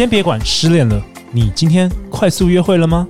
[0.00, 0.98] 先别管失恋了，
[1.30, 3.06] 你今天快速约会了吗？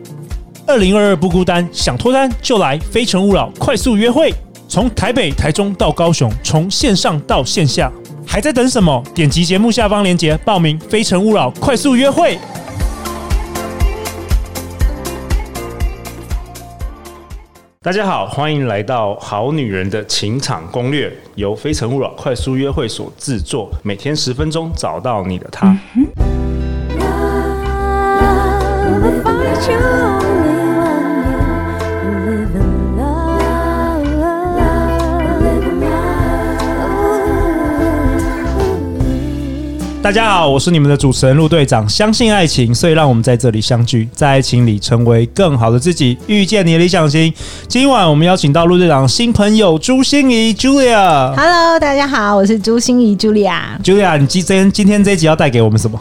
[0.66, 4.34] 二零二二不孤单，想脱单就来非诚勿扰快速约会，
[4.66, 7.92] 从台北、台中到高雄，从线上到线下，
[8.26, 9.00] 还在等什么？
[9.14, 12.36] 点击节目下方链接报名非诚勿扰快速约会。
[17.82, 25.72] 大家好，欢迎来到《好女人的情场攻略》，由非诚勿扰快速约会所制作，每天十分钟，找到你的他。
[29.60, 29.99] 就
[40.10, 41.88] 大家好，我是你们的主持人陆队长。
[41.88, 47.32] 相信爱情，所以让我们在这里相聚，在爱情里成为更好的自己，遇见你的理想型。
[47.68, 51.32] 今晚我们邀请到陆队长新朋友朱心怡 Julia。
[51.36, 53.80] Hello，大家好，我是朱心怡 Julia。
[53.84, 55.96] Julia，你今天今天这一集要带给我们什么？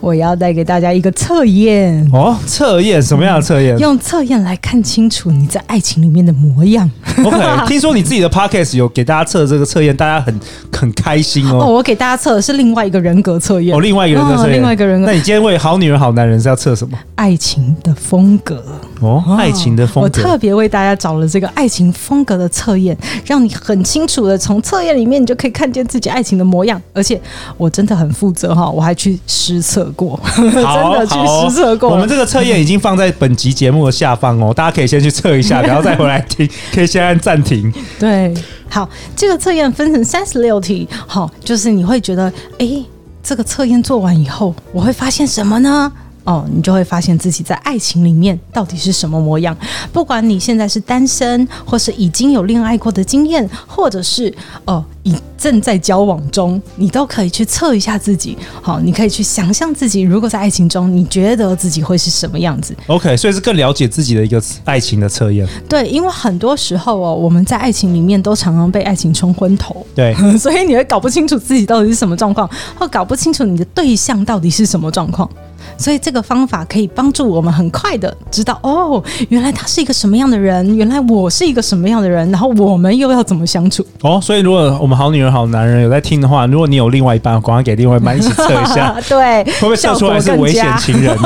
[0.00, 3.78] 我要带给大家一个测验哦，测验什么样的测验？
[3.78, 6.90] 用测验来看清楚你在爱情里面的模样。
[7.24, 10.38] OK， 听说你自己的 Podcast 有给大家测这个测验，大家很
[10.72, 11.60] 很开心哦。
[11.62, 15.06] 哦，我给大家测的是另外一个人格测验哦，另外一个人格测验，哦，另外一个人格。
[15.06, 16.98] 那你今天为好女人好男人是要测什么？
[17.16, 18.62] 爱情的风格
[19.00, 20.00] 哦，爱情的风格。
[20.02, 26.80] 我特别为大家找了这个爱情风格的测验，让你很清楚的从测验里面你就可以看见自己爱情的模样。
[26.92, 27.20] 而且
[27.56, 30.18] 我真的很负责哈，我还去实测过。
[30.36, 31.90] 真的去实测过。
[31.90, 37.72] 我们这个测验已经放在本集节目的下方哦，大家可以先去测一下，然后再回来听，可以先按暂停。
[37.98, 38.32] 对，
[38.68, 42.82] 好，这个测验分成三十六题，好，就是你会觉得，哎，
[43.22, 45.92] 这个测验做完以后，我会发现什么呢？
[46.26, 49.56] 哦，你就会发现自己在爱情里面到底是什么模样。
[49.92, 54.32] 不管你现在是单身，或是已经有恋爱过的经验，或者是
[54.64, 58.36] 哦，已正在交往中，你都可以去测一下自己。
[58.60, 65.46] 好，你可以去想象自己如果在爱情中，你觉得自己会是什么样子？OK，所以是更了解自己的一个爱情的测验。
[65.68, 69.86] 对，因为很多时候哦，我们在爱情里面都常常被爱情冲昏头。
[69.94, 75.30] 对， 所以你会搞不清楚自己到底是什么状况，或搞不清楚你的对象到底是什么状况。
[75.76, 83.86] 所以这个方法可以帮助我们很快的知道哦，原来他是一个什么样的人，原来我是一个什么样的人，然后我们又要怎么相处？
[84.02, 91.16] 哦，所以如果我们好女人好男人有在听的话，如果你有另外一半，赶快给另外一半一起测一下， 对，会不会测出来是危险情人？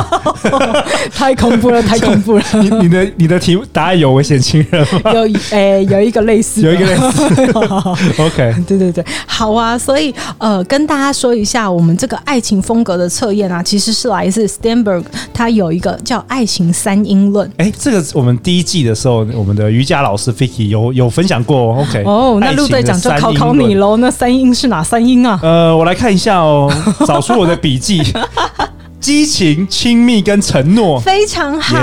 [1.14, 2.44] 太恐怖了，太恐怖了！
[2.60, 5.12] 你你的你的题答案有危险情人吗？
[5.12, 7.24] 有，诶、欸，有一个类似，有一个类似。
[8.18, 9.76] OK，对对对，好啊。
[9.76, 14.48] 所以呃，跟大家说一下，我们这个爱情风格的测验啊，其实是来自。
[14.48, 17.48] Stanberg 他有一个叫爱情三音论。
[17.58, 21.76] 哎，这个我们第一季的时候，我们的瑜伽老师 Vicky 有有分享过。
[21.76, 23.96] OK，哦，那陆队长就考考你喽。
[23.98, 25.38] 那三音是哪三音啊？
[25.42, 26.68] 呃，我来看一下哦，
[27.06, 28.02] 找出我的笔记。
[28.98, 31.78] 激情、亲密跟承诺，非常好。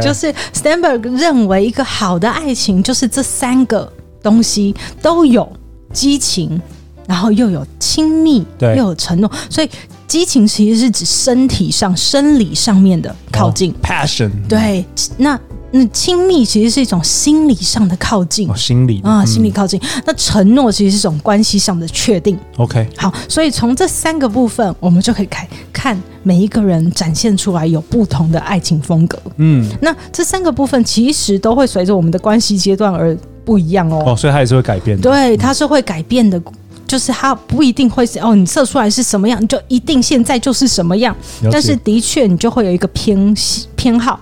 [0.00, 3.90] 就是 Stanberg 认为一个好的爱情，就是这三个
[4.22, 5.50] 东西都有
[5.92, 6.60] 激情，
[7.08, 9.70] 然后又有亲密，又有承诺，所以。
[10.10, 14.28] 激情其实是指身体上、生理上面的靠近、oh，passion。
[14.48, 14.84] 对，
[15.18, 15.38] 那
[15.70, 19.78] 那亲密其实是一种心理上的靠近，哦，心理啊，心理靠近。
[19.80, 22.36] 嗯、那承诺其实是一种关系上的确定。
[22.56, 29.16] OK，好，所以从这三个部分，我们就可以看看每一个人展现出来有不同的爱情风格。
[29.36, 34.02] 嗯，那这三个部分其实都会随着我们的关系阶段而不一样哦。
[34.08, 35.08] 哦，所以它也是会改变的。
[35.08, 36.42] 对，它是会改变的。
[36.90, 41.14] 就是它不一定会是哦，你测出来是什么样，你就一定现在就是什么样。
[41.52, 43.32] 但是的确，你就会有一个偏
[43.76, 44.18] 偏好，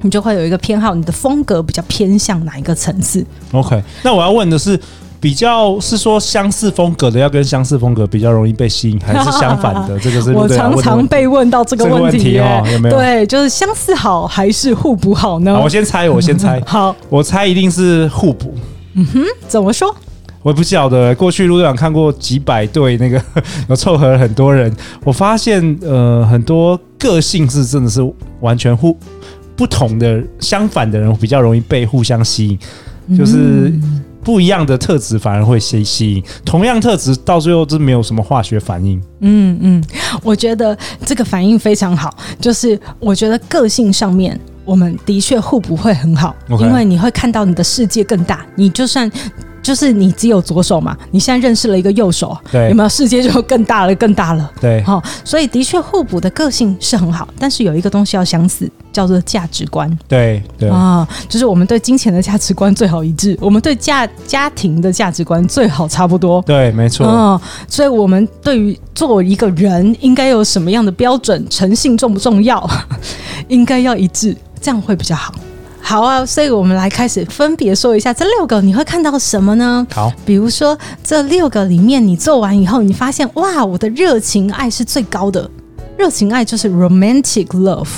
[0.00, 4.76] 你就会有一个偏好，你的风格比较偏向哪一个层次？OK，那我要问的是，
[5.20, 9.96] 比较是说相似风格的要跟相似风格比较容易被吸引，还是相反的？
[10.00, 12.96] 这个是 我常常被问到这个问题，哦，有没有？
[12.96, 15.54] 对，就是相似好还是互补好呢？
[15.54, 18.52] 好，我先猜，我先猜，好，我猜一定是互补。
[18.94, 19.94] 嗯哼，怎么说？
[20.42, 23.22] 我也不晓得，过去陆队长看过几百对那个
[23.68, 24.72] 有凑合了很多人，
[25.04, 28.00] 我发现呃很多个性是真的是
[28.40, 28.96] 完全互
[29.54, 32.48] 不同的，相反的人比较容易被互相吸
[33.08, 33.72] 引，就是
[34.24, 39.00] 不一样的特质反而会吸吸引，同样特质到最后就没有什么化学反应。
[39.20, 39.84] 嗯嗯，
[40.24, 49.08] 我觉得这个反应非常好，就是我觉得个性上面我们的确互补会很好，因为你会看到你的世界更大，你就算。
[49.62, 54.50] 就是你只有左手嘛，你现在认识了一个右手，对，有没有世界就更大了，更大了？
[54.60, 59.88] 对，好、哦，所以的确互补的个性是很好，但是有一个东西要相似，叫做价值观。
[60.08, 66.42] 对对啊，就是我们对金钱的价值观最好一致，我们对家家庭的价值观最好差不多。
[66.42, 67.06] 对，没错。
[67.06, 72.68] 嗯，所以我们对于作为一个人应该有什么样的标准，诚信重不重要，
[73.48, 75.32] 应该要一致，这样会比较好。
[75.84, 79.86] 好啊，所以我们来开始分别说一下这六个，你会看到什么呢？
[79.92, 85.50] 好，比如说这六个里面，你做完以后，你发现哇，我的热情爱是最高的，
[85.98, 87.88] 热情爱就是 romantic love，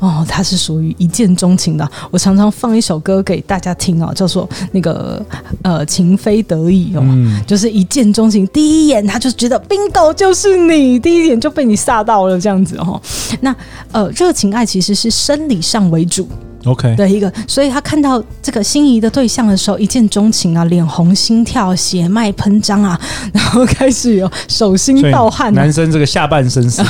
[0.00, 1.88] 哦，它是属于一见钟情的。
[2.10, 5.24] 我常常放一首歌给大家听哦，叫做那个
[5.62, 13.00] 呃情非得已哦，嗯、就是一见钟情，第一眼他就觉得 bingo 就是你，第一眼就被你吓到了这样子哦。
[13.40, 13.54] 那
[13.92, 16.28] 呃热情爱其实是生理上为主。
[16.64, 22.98] OK，的一个，所以他看到这个心仪的对象的时候，一见钟情啊，脸红心跳，血脉喷张啊，
[23.32, 25.52] 然后开始有手心盗汗。
[25.54, 26.82] 男生这个下半身是，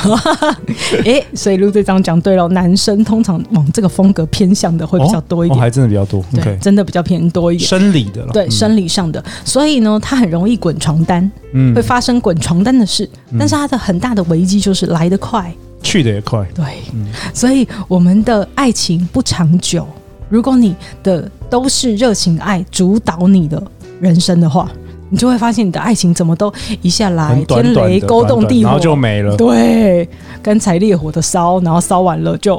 [1.05, 6.23] 哎，所以陆队长讲对了，男生通常往这个风格偏向的会比较多一点，哦哦、还真的比较多。
[6.33, 9.19] 对，okay、真的比较偏多一点，生理的了，对，生理上的。
[9.19, 13.09] 嗯、所以呢，他很容易滚床单，嗯，会发生滚床单的事。
[13.31, 15.53] 嗯、但是他的很大的危机就是来得快。
[15.85, 19.87] 去的也快，对，嗯、所以我们的爱情不长久。
[20.27, 23.61] 如果你的都是热情爱主导你的
[24.01, 24.67] 人生的话，
[25.11, 26.51] 你就会发现你的爱情怎么都
[26.81, 29.37] 一下来天雷勾动地火，然后就没了。
[29.37, 30.09] 对，
[30.41, 32.57] 干柴烈火的烧，然后烧完了就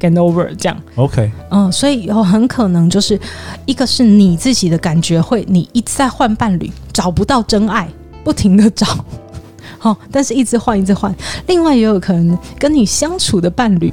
[0.00, 0.82] get over 这样。
[0.96, 3.20] OK，嗯，所以以后很可能就是
[3.66, 7.86] 一个是你自己的感觉会，你一直在换伴侣，找不到真爱，
[8.24, 8.86] 不停的找。
[9.82, 11.12] 好，但是一直换，一直换。
[11.48, 13.92] 另外也有可能跟你相处的伴侣，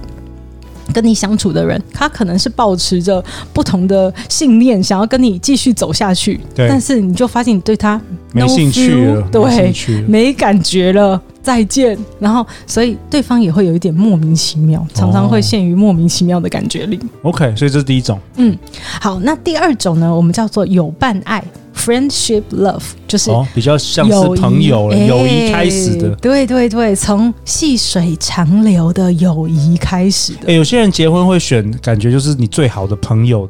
[0.93, 6.39] 跟你相处的人，他可能是保持着不同的信念，想要跟你继续走下去。
[6.53, 7.99] 对，但是你就发现你对他
[8.33, 9.73] 没兴趣了，对，
[10.07, 11.97] 没感觉了，再见。
[12.19, 16.99] 然后，所以对方也会有一点莫名其妙，常常会陷于莫名其妙的感觉里。
[17.23, 18.19] 哦、OK，所以这是第一种。
[18.35, 18.55] 嗯，
[19.01, 21.43] 好，那第二种呢，我们叫做有伴爱。
[21.89, 26.15] Friendship love 就是比较像是朋友了，友谊开始的。
[26.17, 30.41] 对对对，从细水长流的友谊开始的。
[30.49, 33.49] 哎，有些人结婚会选，感觉就是你最好的朋友，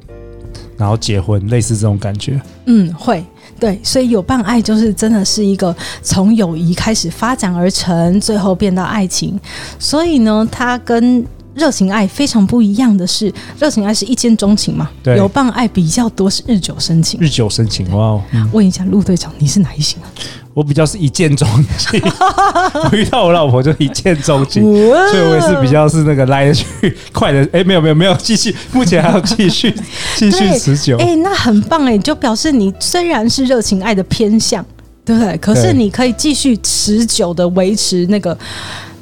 [0.78, 2.40] 然后结婚，类似这种感觉。
[2.66, 3.22] 嗯，会
[3.60, 9.38] 对，所以有伴爱就是真的是一个从友谊开始发展而成，最后变到爱情。
[9.78, 11.26] 所以呢，它跟
[11.60, 17.20] 热情爱非常不一样的是，热情爱是一见钟情嘛，对，有伴爱比较多是日久生情。
[17.22, 18.22] 日久生情，哇哦！
[18.32, 20.08] 嗯、问一下陆队长，你是哪一型啊？
[20.56, 21.48] 我比较是一见钟
[21.78, 22.02] 情，
[22.92, 26.66] 我遇到我老婆就一见钟情，所以我也是比较是那个来得去
[27.14, 27.48] 快的。
[27.54, 29.74] 哎，没有没有没有，继续，目前还要继续
[30.18, 30.98] 继续持久。
[30.98, 34.66] 哎，那很棒哎，就表示你虽然是热情爱的偏向，
[35.06, 35.38] 对不对？
[35.38, 38.38] 可是你可以继续持久的维持那个。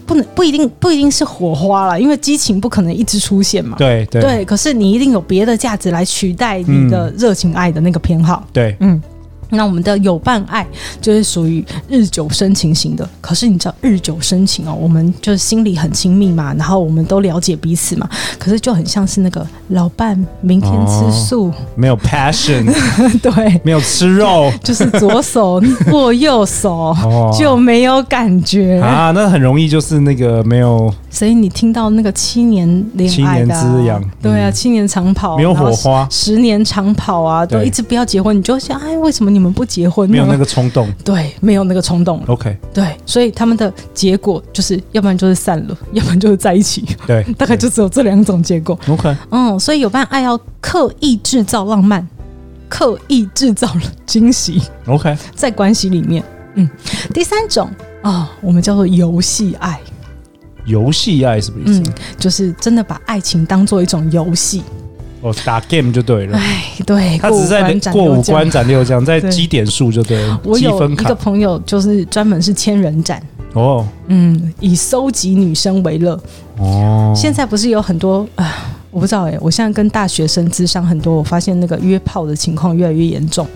[0.07, 3.77] 不能不一定不一定是火花了，因为激情不可能一直出现嘛。
[3.77, 8.47] 对对，对，可是你一定有别的价值来取代你的热情爱的那个偏好。
[8.51, 8.99] 对，嗯。
[9.49, 10.65] 那我们的有伴爱
[11.01, 22.65] 就是属于日久生情型的，可是你知道日久生情哦，我们就是心里很亲密嘛，然后我们都了解彼此嘛，可是就很像是那个老伴明天吃素，哦、没有 passion，
[23.21, 25.61] 对，没有吃肉， 就是左手
[25.91, 28.79] 握右手、哦、就没有感觉。
[28.81, 30.93] 啊，那很容易就是那个没有。
[31.09, 40.09] 所以你听到那个七年恋爱的、啊，七年之痒，对啊，七年长跑，没有火花，十年长跑啊，都一直不要结婚，你就想，哎，为什么你们不结婚？
[40.09, 42.21] 没有那个冲动，对，没有那个冲动。
[42.27, 46.85] OK，对，所以他们的结果就是，要不然就是散了， 要不然就是在一起。
[47.07, 48.77] 对， 大概就只有这两种结果。
[48.89, 52.05] OK，嗯，所以有伴爱要刻意制造浪漫，
[52.67, 53.71] 刻意制造
[54.05, 54.61] 惊喜。
[54.87, 56.23] OK，在关系里面，
[56.55, 56.69] 嗯，
[57.13, 57.69] 第三种
[58.01, 59.79] 啊、哦，我们叫做游戏爱。
[60.67, 61.79] 游戏爱什么意思？
[61.79, 64.61] 嗯，就是真的把爱情当做一种游戏。
[65.21, 66.37] 哦，打 game 就对了。
[66.37, 70.39] 哎，对，他只是在过五关斩六将，在积点数就对了。
[70.43, 73.19] 我有一个朋友，就是专门是千人斩。
[73.53, 76.21] 哦，嗯，以收集女生为乐。
[76.59, 78.75] 哦，现在不是有很多啊？
[78.91, 83.47] 我不知道哎，我现在跟大学生智商很多，我发现那个约炮的情况越来越严重。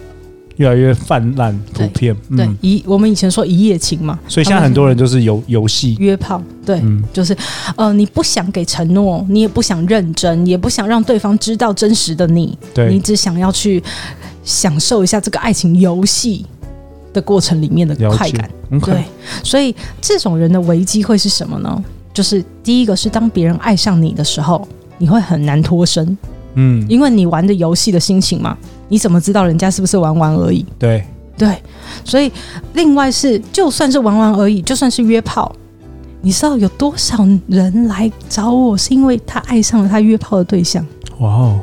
[0.57, 5.95] 越来越泛滥普遍，对，一、嗯、我们以前说一夜情嘛，所以现在很多人就是游游戏。
[5.99, 7.35] 约炮，对，嗯、就是
[7.75, 13.81] 呃，你不想给承诺，你也不想认真，也不想让对方知道真实的你，对，你只想要去
[14.43, 16.45] 享受一下这个爱情游戏
[17.13, 18.49] 的过程里面的快感，
[18.83, 19.03] 对，
[19.43, 21.83] 所以这种人的危机会是什么呢？
[22.13, 24.67] 就是第一个是当别人爱上你的时候，
[24.97, 26.17] 你会很难脱身，
[26.55, 28.57] 嗯，因为你玩的游戏的心情嘛。
[28.89, 30.65] 你怎么知道人家是不是玩玩而已？
[30.77, 31.01] 对
[31.37, 31.57] 对，
[32.03, 32.29] 所以
[32.73, 35.49] 另外是，就算是玩玩而已，就算是约炮，
[36.21, 40.85] 你知道有多少人来找我，是因为他爱上了他约炮的对象？
[41.19, 41.59] 哇哦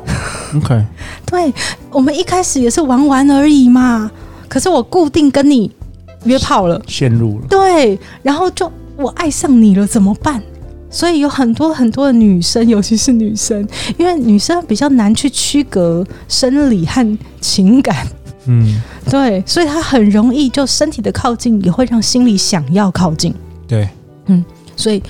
[0.55, 0.83] ，OK，
[1.27, 1.53] 对，
[1.91, 4.09] 我们一开始也是玩玩而已嘛，
[4.47, 5.71] 可是我固定跟你
[6.23, 10.41] 约炮了，陷入了，对，然后就我爱上你了，怎么办？
[10.89, 13.67] 所以有很多很多的女生，尤其是女生，
[13.97, 18.07] 因为女生比较难去区隔生理和情感，
[18.45, 23.33] 嗯，对，所以她很容易就身体的靠近也会让心里想要靠近，
[23.67, 23.87] 对，
[24.25, 24.43] 嗯，
[24.75, 25.01] 所以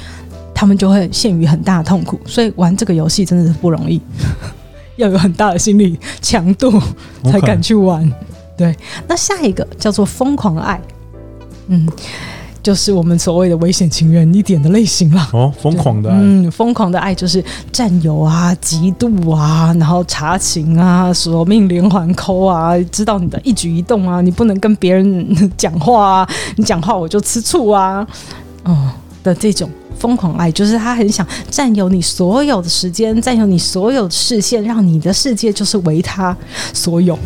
[0.54, 2.20] 他们就会陷于很大的痛苦。
[2.26, 4.02] 所以玩这个游戏真的是不容易，
[4.98, 6.78] 要有很大的心理强度
[7.24, 8.12] 才敢去玩。
[8.58, 8.76] 对，
[9.08, 10.82] 那下一个叫做疯狂爱，
[11.68, 11.88] 嗯。
[12.70, 28.06] 就是我们所谓的危险情人一点的类型了哦，疯狂的爱，嗯，疯狂的爱就是占有啊、嫉妒啊，然后查情啊、索命连环扣啊，知道你的一举一动啊，你不能跟别人讲话啊，你讲话我就吃醋啊，
[28.66, 28.92] 哦
[29.24, 36.38] 的这种疯狂爱，就是他很想占有你所有的时间，占有你所有的视线，让你的世界就是为他
[36.72, 37.18] 所有。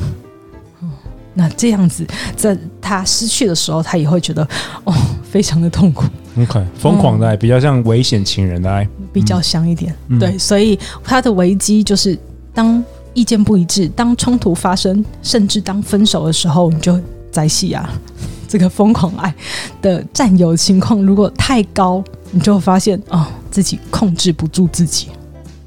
[1.33, 4.47] 那这样子，在他失去的时候，他也会觉得
[4.83, 6.05] 哦，非常的痛苦。
[6.37, 9.95] OK，疯狂的爱、嗯、比较像危险情人的爱，比较香一点。
[10.09, 12.17] 嗯、对，所以他的危机就是
[12.53, 16.99] 当意见不一致，当冲突发生，甚至当分手的时候，你就
[17.31, 17.89] 在戏啊。
[18.47, 19.33] 这个疯狂爱
[19.81, 25.07] 的占有情况如果太高，你就会发现哦，自己控制不住自己。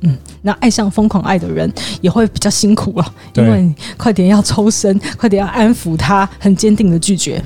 [0.06, 1.70] 嗯，那爱上疯狂爱的人
[2.00, 7.42] 也会比较辛苦了，因为你快点要抽身，快点要安抚他，很坚定的拒绝。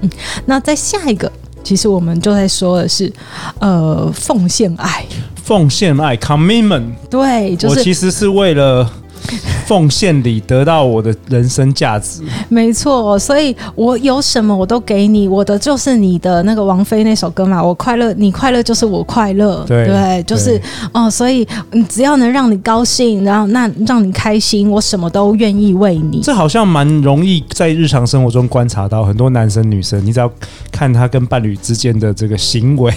[0.00, 0.10] 嗯，
[0.46, 1.30] 那在下一个，
[1.62, 3.12] 其实我们就在说的是，
[3.58, 5.04] 呃，奉献爱，
[5.36, 8.90] 奉献爱，commitment，对，就是我其实是为了。
[9.66, 20.60] 奉献里得到我的人生价值，没错，所以我有什么我都给你，我的就是你的那个王菲那首歌嘛，我快乐，你快乐就是我快乐，对，对，就是
[20.92, 21.46] 哦，所以
[21.88, 26.20] 只要能让你高兴，然后那让你开心，我什么都愿意为你。
[26.22, 30.30] 这好像蛮容易在日常生活中观察到，很多男生女生，你只要
[30.70, 32.92] 看他跟伴侣之间的这个行为。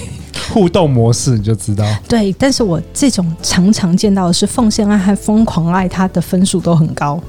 [0.51, 7.19] 互动模式你就知道，对，但是我这种常常见到的是奉献爱和疯狂爱，他的分数都很高。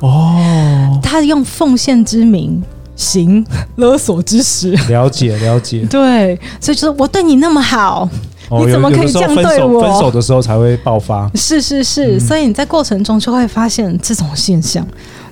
[0.00, 2.62] 哦，他用奉献之名
[2.96, 3.44] 行
[3.76, 8.08] 勒索之实，了解了解， 对，所以就是我对你那么好，
[8.48, 9.82] 哦、你怎么可以这样对我？
[9.82, 14.84] 分手的时候才会爆发，是是是，嗯、所以你在过程中就会发现这种现象。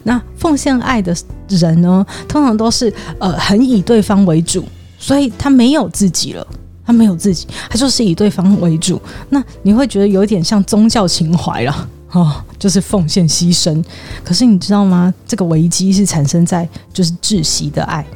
[0.04, 1.14] 那奉献爱的
[1.48, 4.64] 人呢，通常都是呃很以对方为主，
[4.98, 6.46] 所以他没有自己了。
[6.84, 8.98] 他没有自己，他就是以对方为主。
[9.28, 13.84] 那你会觉得有点像宗教情怀了，哦，就是奉献牺牲。
[14.24, 15.12] 可是你知道吗？
[15.26, 18.06] 这个危机是产生在就是窒息的爱，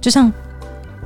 [0.00, 0.32] 就像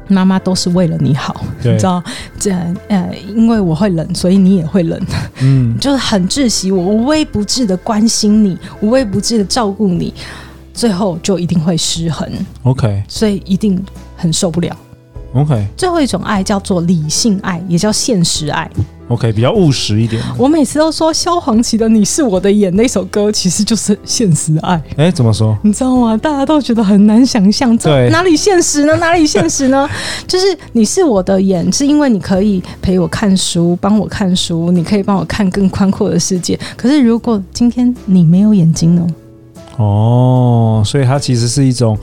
[0.09, 2.05] 妈妈都是为了你好，你知道？
[2.39, 2.51] 这
[2.89, 5.01] 呃，因为我会冷，所以你也会冷。
[5.41, 10.13] 嗯，就是很窒息，我无微不至的关心你，无微不至的照顾你，
[10.79, 12.25] 最后就一定会失衡。
[12.63, 13.85] OK，所以一定
[14.17, 14.77] 很受不了。
[15.35, 18.71] OK，最后一种爱叫做理性爱，也叫现实爱。
[19.09, 20.23] OK，比较务实一点。
[20.39, 24.81] 我每次都说萧煌奇的《你是我的眼》那首歌，其实就是现实爱。
[24.97, 25.59] 哎，怎么说？
[25.65, 26.17] 你知道吗？
[26.17, 28.95] 大家都觉得很难想象，这哪里现实呢？
[29.03, 29.89] 哪里现实呢？
[30.29, 36.57] 就是你是我的眼，是因为你可以陪我看书，帮我看书，你可以帮我看更宽阔的世界。
[36.77, 39.05] 可是如果今天你没有眼睛呢？
[39.79, 41.99] 哦，所以它其实是一种。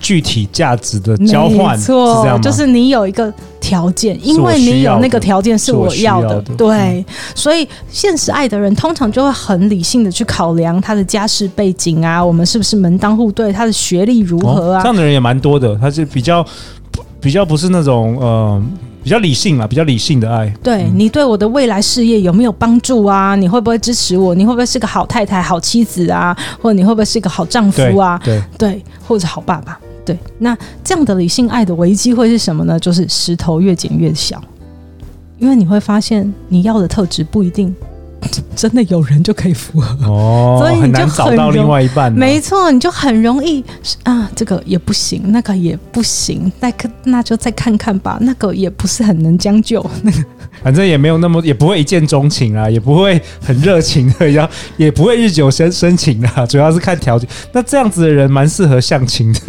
[0.00, 7.02] 具体价值的交换，没错，就是你有一个条件，因为你有那个条件是我要的，对，
[7.34, 14.82] 所以现实爱的人通常就会很理性的去考量他的家世背景啊，我们是不是门当户对，他的学历如何啊？
[14.82, 16.44] 这样的人也蛮多的，他是比较
[17.18, 18.62] 比较不是那种呃
[19.04, 20.48] 比较理性啦，比较理性的爱。
[20.62, 23.36] 对，你对我的未来事业有没有帮助啊？
[23.36, 24.34] 你会不会支持我？
[24.34, 26.34] 你会不会是个好太太、好妻子啊？
[26.58, 28.18] 或者你会不会是一个好丈夫啊？
[28.24, 29.78] 对对，或者好爸爸。
[30.06, 32.80] 对，那这样的理性爱的危机会是什么呢？
[32.80, 34.42] 就是石头越剪越小，
[35.38, 37.74] 因为你会发现你要的特质不一定
[38.54, 42.12] 真的有人就可以符合哦， 所以你就很，很难找到另外一半。
[42.12, 43.64] 没错，你就很容易
[44.04, 50.18] 啊，这个也不行，那个也不行，那个那就再看看吧，那个也不是很能将就，那 个
[50.62, 57.28] 反正也没有那么，也不会一见钟情啊，也不会很热情的，要也不会日久生生情啊，主要是看条件。
[57.52, 59.40] 那这样子的人蛮适合相亲的，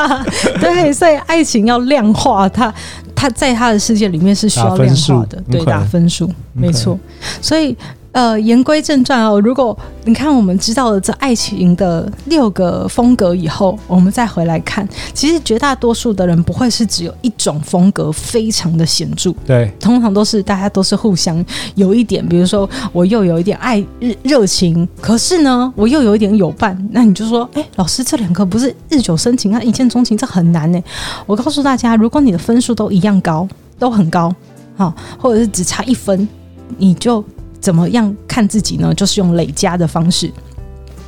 [0.60, 2.72] 对，所以爱情要量化，他
[3.14, 6.98] 他在他的世界里面是需要量化的，对，打分数，没错。
[7.40, 7.76] 所以
[8.12, 21.44] 呃，言归正传哦，如果你看我们知道了这爱情的六个风格以后，我们再回来看，其实绝大多数的人不会是只有一种风格非常的显著，对，通常都是大家都是互相
[21.76, 30.82] 有一点，比如说我又有一点爱热热情，可是呢，我又有一点有伴，那你就说，哎，老师这两个不是日久生情啊，一见钟情，这很难呢。
[31.26, 33.46] 我告诉大家，如果你的分数都一样高，
[33.78, 34.34] 都很高，
[34.76, 36.28] 好，或者是只差一分，
[36.76, 37.24] 你就。
[37.60, 38.94] 怎么样看自己呢？
[38.94, 40.30] 就是用累加的方式，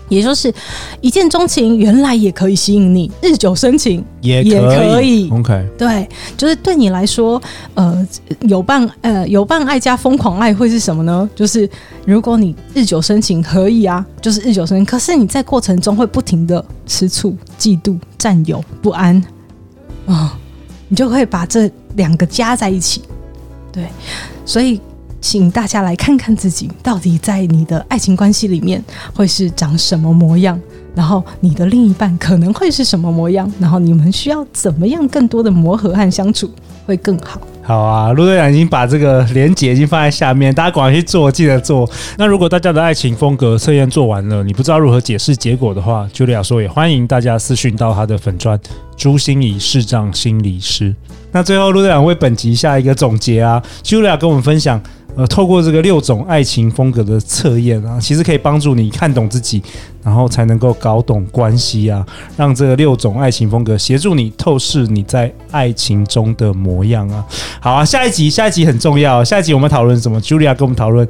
[0.08, 0.52] 也就是
[1.00, 5.30] 一见钟情，原来也可以吸引你；日久生情也也可以。
[5.30, 6.06] OK，对，
[6.36, 7.40] 就是对你来说，
[7.72, 8.06] 呃，
[8.42, 11.28] 有伴，呃，有伴爱加疯狂爱会是什么呢？
[11.34, 11.68] 就是
[12.04, 19.16] 如果你日久生情可以啊，就是日久生情，可是你在过程中会不停的吃醋、嫉妒、占有、不安
[20.04, 20.30] 啊、哦，
[20.88, 23.00] 你就会把这两个加在一起。
[23.72, 23.86] 对，
[24.44, 24.78] 所以。
[25.22, 28.82] 请大家来看看自己，到底在你的爱情关系里面
[29.14, 30.60] 会是长什么模样，
[30.96, 36.50] 然后你的另一半可能会是什么模样，然后你们需要怎么样更多的磨合和相处
[36.84, 37.40] 会更好。
[37.62, 41.88] 好啊，陆队长已经把这个连结已经放在下面，大家赶快去做，记得做。
[42.18, 48.58] 那如果大家的爱情风格测验做完了，你不知道如何解释结果的话，Julia 说也欢迎大家私讯到他的粉专
[48.96, 50.92] 朱心仪视障心理师。
[51.30, 54.82] 那最后陆队长为本集下一个总结啊，Julia 跟我们分享。
[55.14, 59.62] 呃，透过这个六种爱情风格的测验啊，其实可以帮助你看懂自己。
[60.02, 62.04] 然后才能够搞懂关系啊，
[62.36, 67.24] 让这个六种爱情风格协助你透视你在爱情中的模样啊。
[67.60, 71.06] 好啊，下一集下一集很重要，下一集我们讨论什么？Julia 跟我们讨论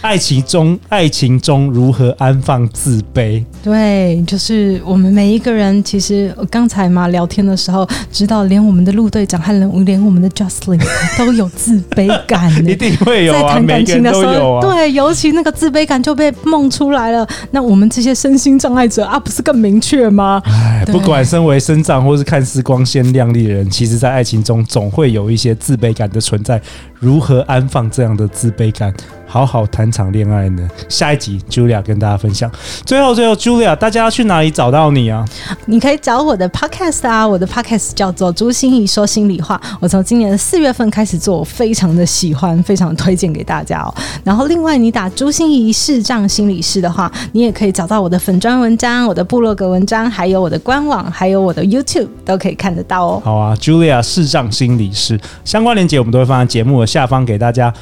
[0.00, 3.44] 爱情中爱情中如何安放自卑。
[3.62, 9.52] 对，就是我们每一个人，其实刚才嘛聊天的时候，知道连我们的陆队长和
[9.84, 10.80] 连我们的 Justin
[11.18, 14.60] 都有自卑感，一定会有啊，在谈感情的时候。
[14.60, 17.26] 对，尤其那个自卑感就被梦出来了。
[17.50, 20.42] 那我们这些身心障碍者啊，不是更明确吗？
[20.44, 26.60] 哎，不管身为身障或是看似光鲜亮丽的人，其实在爱情中总会有一些自卑感的存在。
[26.98, 28.92] 如何安放这样的自卑感？
[29.28, 30.66] 好好谈场恋爱呢？
[30.88, 32.50] 下一集 Julia 跟大家分享。
[32.84, 35.24] 最后，最后 Julia，大家要去哪里找到你啊？
[35.66, 39.60] 你可以找我的 Podcast 啊，我的 Podcast 叫做朱心怡说心里话。
[39.80, 43.92] 我从今年的四月份开始做，我非常的喜欢，非常推荐给大家哦。
[44.22, 53.22] 然后，另外你打朱心怡视障心理师的话，你也可以找到我的粉砖文章、我的部落格文章，还有我的官网，还有我的 YouTube 都可以看得到哦。
[53.24, 57.72] 好啊，Julia 视障心理师相关链接我们都会放在节目的下方给大家。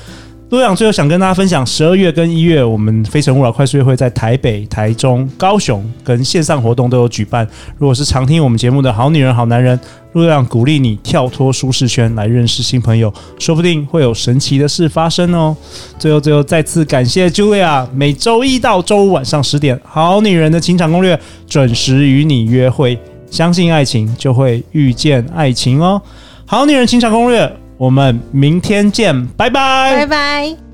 [0.50, 7.48] 陆队长最后想跟大家分享，十二月跟一月，我们非诚勿扰快速约会在台北、台中、高雄跟线上活动都有举办。
[7.76, 9.76] 如果是常听我们节目的好女人、好男人，
[10.12, 15.56] 陆队长鼓励你跳脱舒适圈来认识新朋友，说不定会有神奇的事发生哦。
[15.98, 21.16] 最后，最后再次感谢 Julia，每周一到周五晚上十点，《好女人的情场攻略》
[21.48, 22.96] 准时与你约会。
[23.28, 26.00] 相信爱情，就会遇见爱情哦。
[26.46, 27.63] 好女人情场攻略。
[27.84, 30.73] 我们明天见，拜拜，拜拜。